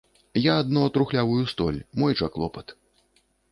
Я 0.43 0.55
адно 0.61 0.85
трухлявую 0.95 1.45
столь, 1.53 1.79
мой 2.01 2.17
жа 2.25 2.33
клопат. 2.39 2.77